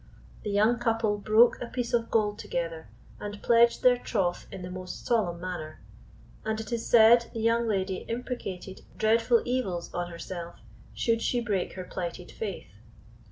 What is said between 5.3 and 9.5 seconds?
manner; and it is said the young lady imprecated dreadful